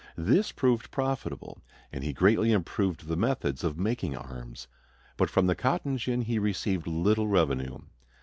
This 0.17 0.51
proved 0.51 0.89
profitable, 0.89 1.61
and 1.93 2.03
he 2.03 2.11
greatly 2.11 2.51
improved 2.51 3.05
the 3.05 3.15
methods 3.15 3.63
of 3.63 3.77
making 3.77 4.17
arms. 4.17 4.67
But 5.15 5.29
from 5.29 5.45
the 5.45 5.53
cotton 5.53 5.99
gin 5.99 6.23
he 6.23 6.39
received 6.39 6.87
little 6.87 7.27
revenue. 7.27 7.77